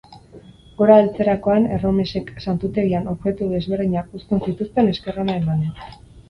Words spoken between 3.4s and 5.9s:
desberdinak uzten zituzten esker ona emanez.